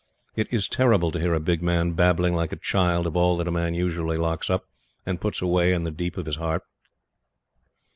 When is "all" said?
3.15-3.37